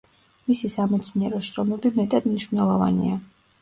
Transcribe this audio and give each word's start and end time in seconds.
მისი 0.47 0.69
სამეცნიერო 0.77 1.43
შრომები 1.51 1.95
მეტად 2.01 2.29
მნიშვნელოვანია. 2.35 3.25